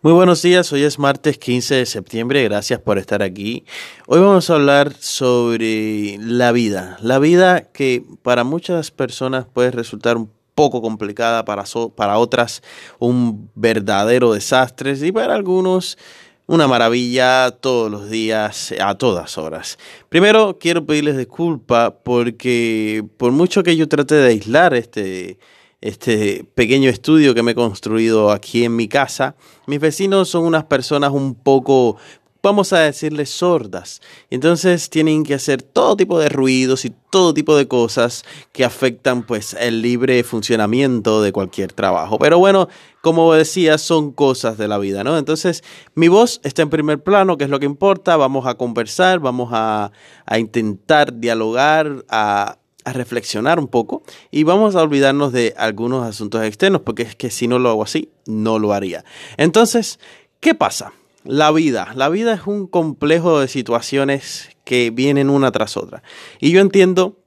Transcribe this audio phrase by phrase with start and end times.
[0.00, 3.64] Muy buenos días, hoy es martes 15 de septiembre, gracias por estar aquí.
[4.06, 10.16] Hoy vamos a hablar sobre la vida, la vida que para muchas personas puede resultar
[10.16, 11.64] un poco complicada, para,
[11.96, 12.62] para otras
[13.00, 15.98] un verdadero desastre y para algunos
[16.46, 19.80] una maravilla todos los días, a todas horas.
[20.08, 25.40] Primero quiero pedirles disculpas porque por mucho que yo trate de aislar este
[25.80, 29.36] este pequeño estudio que me he construido aquí en mi casa.
[29.66, 31.96] Mis vecinos son unas personas un poco,
[32.42, 34.00] vamos a decirles, sordas.
[34.30, 39.24] Entonces tienen que hacer todo tipo de ruidos y todo tipo de cosas que afectan
[39.24, 42.18] pues el libre funcionamiento de cualquier trabajo.
[42.18, 42.68] Pero bueno,
[43.00, 45.16] como decía, son cosas de la vida, ¿no?
[45.16, 45.62] Entonces,
[45.94, 48.16] mi voz está en primer plano, que es lo que importa.
[48.16, 49.92] Vamos a conversar, vamos a,
[50.26, 56.42] a intentar dialogar, a a reflexionar un poco y vamos a olvidarnos de algunos asuntos
[56.44, 59.04] externos, porque es que si no lo hago así, no lo haría.
[59.36, 59.98] Entonces,
[60.40, 60.92] ¿qué pasa?
[61.24, 61.92] La vida.
[61.94, 66.02] La vida es un complejo de situaciones que vienen una tras otra.
[66.40, 67.18] Y yo entiendo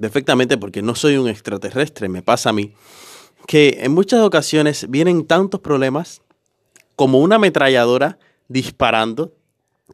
[0.00, 2.72] perfectamente, porque no soy un extraterrestre, me pasa a mí,
[3.46, 6.22] que en muchas ocasiones vienen tantos problemas
[6.96, 9.32] como una ametralladora disparando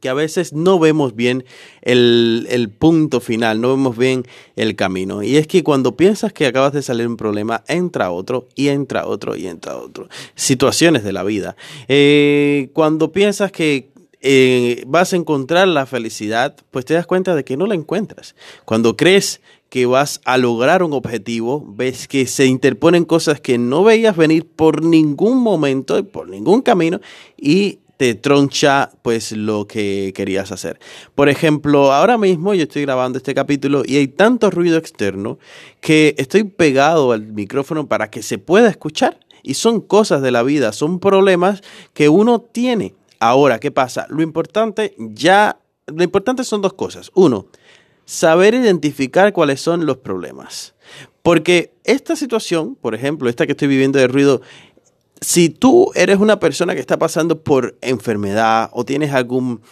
[0.00, 1.44] que a veces no vemos bien
[1.82, 4.24] el, punto final, no vemos bien
[4.56, 5.22] el camino.
[5.22, 9.06] Y es que cuando piensas que acabas de salir un problema, entra otro y entra
[9.06, 10.08] otro y entra otro.
[10.34, 11.56] Situaciones de la vida.
[11.88, 13.90] Eh, cuando piensas que
[14.22, 18.34] eh, vas a encontrar la felicidad, pues te das cuenta de que no la encuentras.
[18.64, 23.82] Cuando crees que vas a lograr un objetivo, ves que se interponen cosas que no
[23.82, 27.00] veías venir por ningún momento por ningún camino
[27.36, 30.80] y te troncha pues lo que querías hacer.
[31.14, 35.38] Por ejemplo, ahora mismo yo estoy grabando este capítulo y hay tanto ruido externo
[35.80, 40.42] que estoy pegado al micrófono para que se pueda escuchar y son cosas de la
[40.42, 41.62] vida, son problemas
[41.94, 42.96] que uno tiene.
[43.20, 44.08] Ahora, ¿qué pasa?
[44.08, 47.12] Lo importante ya, lo importante son dos cosas.
[47.14, 47.46] Uno,
[48.04, 50.74] saber identificar cuáles son los problemas.
[51.22, 54.42] Porque esta situación, por ejemplo, esta que estoy viviendo de ruido,
[55.22, 59.62] si tú eres una persona que está pasando por enfermedad o tienes algún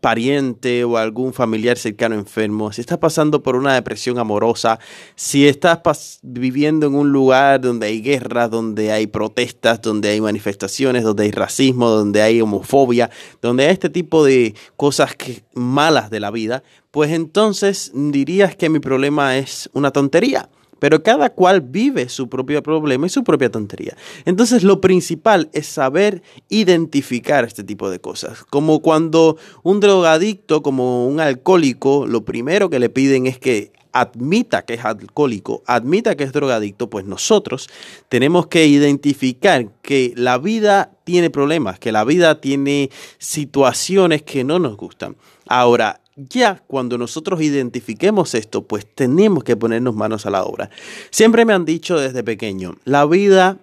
[0.00, 4.78] pariente o algún familiar cercano enfermo, si estás pasando por una depresión amorosa,
[5.14, 11.02] si estás viviendo en un lugar donde hay guerras, donde hay protestas, donde hay manifestaciones,
[11.02, 13.10] donde hay racismo, donde hay homofobia,
[13.42, 15.14] donde hay este tipo de cosas
[15.54, 20.48] malas de la vida, pues entonces dirías que mi problema es una tontería.
[20.78, 23.96] Pero cada cual vive su propio problema y su propia tontería.
[24.24, 28.44] Entonces lo principal es saber identificar este tipo de cosas.
[28.44, 34.62] Como cuando un drogadicto, como un alcohólico, lo primero que le piden es que admita
[34.62, 37.68] que es alcohólico, admita que es drogadicto, pues nosotros
[38.08, 44.58] tenemos que identificar que la vida tiene problemas, que la vida tiene situaciones que no
[44.58, 45.16] nos gustan.
[45.46, 50.70] Ahora, ya cuando nosotros identifiquemos esto, pues tenemos que ponernos manos a la obra.
[51.10, 53.58] Siempre me han dicho desde pequeño, la vida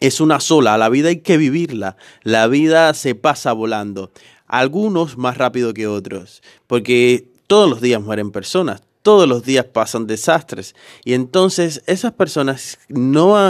[0.00, 4.12] es una sola, la vida hay que vivirla, la vida se pasa volando,
[4.46, 10.06] algunos más rápido que otros, porque todos los días mueren personas, todos los días pasan
[10.06, 10.74] desastres.
[11.02, 12.78] Y entonces esas personas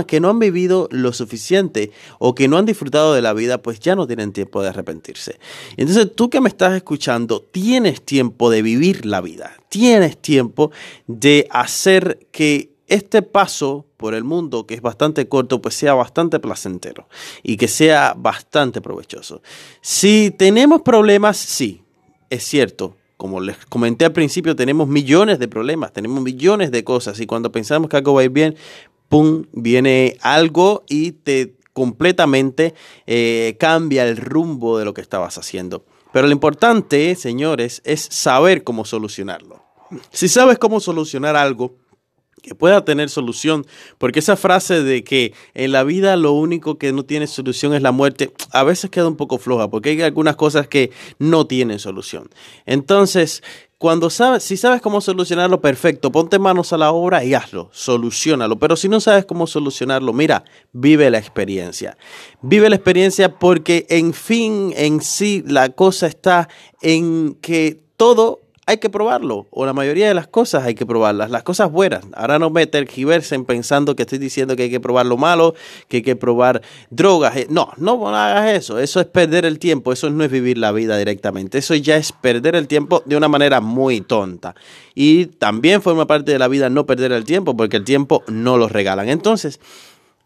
[0.06, 3.80] que no han vivido lo suficiente o que no han disfrutado de la vida, pues
[3.80, 5.40] ya no tienen tiempo de arrepentirse.
[5.76, 9.50] Entonces tú que me estás escuchando, tienes tiempo de vivir la vida.
[9.68, 10.70] Tienes tiempo
[11.08, 16.38] de hacer que este paso por el mundo, que es bastante corto, pues sea bastante
[16.38, 17.08] placentero
[17.42, 19.42] y que sea bastante provechoso.
[19.80, 21.82] Si tenemos problemas, sí,
[22.30, 27.20] es cierto, como les comenté al principio, tenemos millones de problemas, tenemos millones de cosas
[27.20, 28.56] y cuando pensamos que algo va a ir bien,
[29.08, 32.74] ¡pum!, viene algo y te completamente
[33.06, 35.84] eh, cambia el rumbo de lo que estabas haciendo.
[36.12, 39.64] Pero lo importante, señores, es saber cómo solucionarlo.
[40.10, 41.74] Si sabes cómo solucionar algo,
[42.42, 43.66] que pueda tener solución,
[43.98, 47.82] porque esa frase de que en la vida lo único que no tiene solución es
[47.82, 51.78] la muerte, a veces queda un poco floja, porque hay algunas cosas que no tienen
[51.78, 52.30] solución.
[52.66, 53.42] Entonces,
[53.78, 58.58] cuando sabes, si sabes cómo solucionarlo, perfecto, ponte manos a la obra y hazlo, solucionalo.
[58.58, 60.42] Pero si no sabes cómo solucionarlo, mira,
[60.72, 61.96] vive la experiencia.
[62.42, 66.48] Vive la experiencia porque en fin, en sí, la cosa está
[66.82, 71.30] en que todo hay que probarlo, o la mayoría de las cosas hay que probarlas,
[71.30, 72.04] las cosas buenas.
[72.12, 75.54] Ahora no me tergiversen pensando que estoy diciendo que hay que probar lo malo,
[75.88, 76.60] que hay que probar
[76.90, 77.34] drogas.
[77.34, 80.70] Eh, no, no hagas eso, eso es perder el tiempo, eso no es vivir la
[80.70, 84.54] vida directamente, eso ya es perder el tiempo de una manera muy tonta.
[84.94, 88.58] Y también forma parte de la vida no perder el tiempo, porque el tiempo no
[88.58, 89.08] lo regalan.
[89.08, 89.60] Entonces,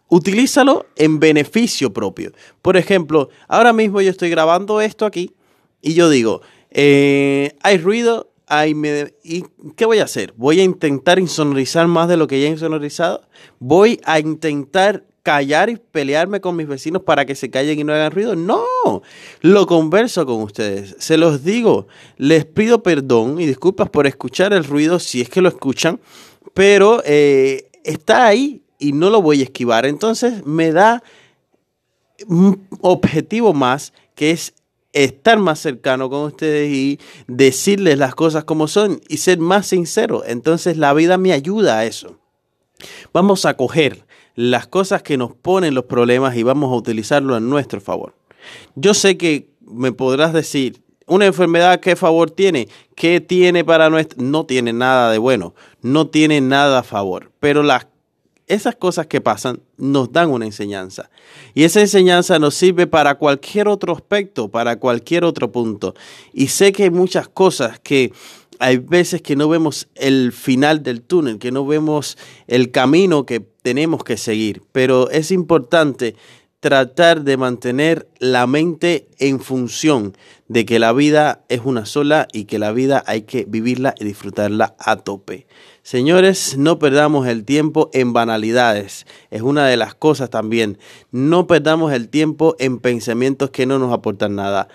[0.09, 2.33] utilízalo en beneficio propio.
[2.61, 5.31] Por ejemplo, ahora mismo yo estoy grabando esto aquí
[5.81, 6.43] y yo digo,
[6.73, 8.32] eh, hay ruido,
[9.25, 9.45] ¿y
[9.77, 10.35] qué voy a hacer?
[10.37, 13.23] Voy a intentar insonorizar más de lo que ya he insonorizado.
[13.59, 17.93] Voy a intentar callar y pelearme con mis vecinos para que se callen y no
[17.93, 18.35] hagan ruido.
[18.37, 18.65] No,
[19.41, 24.65] lo converso con ustedes, se los digo, les pido perdón y disculpas por escuchar el
[24.65, 26.01] ruido si es que lo escuchan,
[26.55, 29.87] pero eh, está ahí y no lo voy a esquivar.
[29.87, 31.03] Entonces me da
[32.27, 34.55] un objetivo más que es
[34.93, 40.23] estar más cercano con ustedes y decirles las cosas como son y ser más sincero.
[40.27, 42.19] Entonces la vida me ayuda a eso.
[43.13, 44.05] Vamos a coger
[44.35, 48.15] las cosas que nos ponen los problemas y vamos a utilizarlo en nuestro favor.
[48.75, 52.69] Yo sé que me podrás decir, una enfermedad, ¿qué favor tiene?
[52.95, 54.23] ¿Qué tiene para nuestro?
[54.23, 57.87] No tiene nada de bueno, no tiene nada a favor, pero las
[58.47, 61.11] esas cosas que pasan nos dan una enseñanza.
[61.55, 65.95] Y esa enseñanza nos sirve para cualquier otro aspecto, para cualquier otro punto.
[66.33, 68.13] Y sé que hay muchas cosas que
[68.59, 72.17] hay veces que no vemos el final del túnel, que no vemos
[72.47, 76.15] el camino que tenemos que seguir, pero es importante
[76.61, 80.17] tratar de mantener la mente en función
[80.47, 84.05] de que la vida es una sola y que la vida hay que vivirla y
[84.05, 85.49] disfrutarla a tope.
[85.83, 89.05] Señores, no perdamos el tiempo en banalidades.
[89.31, 90.79] Es una de las cosas también.
[91.11, 94.69] No perdamos el tiempo en pensamientos que no nos aportan nada.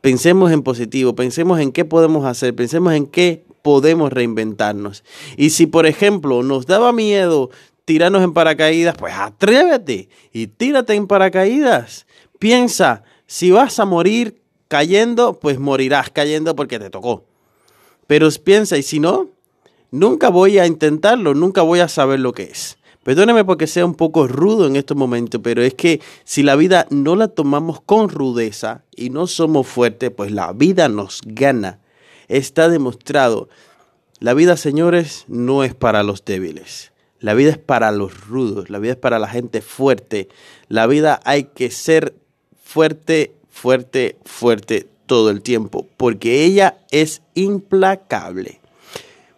[0.00, 5.02] Pensemos en positivo, pensemos en qué podemos hacer, pensemos en qué podemos reinventarnos.
[5.36, 7.50] Y si, por ejemplo, nos daba miedo
[7.84, 12.06] tirarnos en paracaídas, pues atrévete y tírate en paracaídas.
[12.38, 17.24] Piensa, si vas a morir cayendo, pues morirás cayendo porque te tocó.
[18.06, 19.30] Pero piensa, y si no,
[19.94, 22.78] nunca voy a intentarlo, nunca voy a saber lo que es.
[23.04, 26.86] Perdóneme porque sea un poco rudo en estos momentos, pero es que si la vida
[26.90, 31.78] no la tomamos con rudeza y no somos fuertes, pues la vida nos gana.
[32.28, 33.48] Está demostrado.
[34.18, 36.92] La vida, señores, no es para los débiles.
[37.20, 40.28] La vida es para los rudos, la vida es para la gente fuerte.
[40.68, 42.14] La vida hay que ser
[42.62, 48.60] fuerte, fuerte, fuerte todo el tiempo, porque ella es implacable.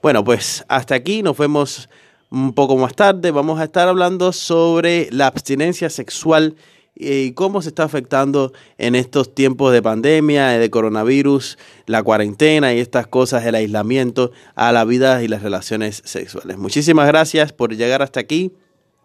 [0.03, 1.89] Bueno, pues hasta aquí nos vemos
[2.31, 3.31] un poco más tarde.
[3.31, 6.57] Vamos a estar hablando sobre la abstinencia sexual
[6.95, 12.81] y cómo se está afectando en estos tiempos de pandemia, de coronavirus, la cuarentena y
[12.81, 16.57] estas cosas, el aislamiento a la vida y las relaciones sexuales.
[16.57, 18.53] Muchísimas gracias por llegar hasta aquí.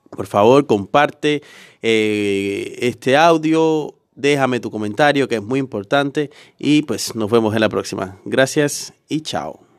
[0.09, 1.41] Por favor, comparte
[1.81, 7.61] eh, este audio, déjame tu comentario que es muy importante y pues nos vemos en
[7.61, 8.19] la próxima.
[8.25, 9.70] Gracias y chao.